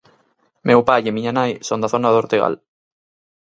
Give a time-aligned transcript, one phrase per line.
[0.67, 2.53] Meu pai e miña nai son da zona do Ortegal.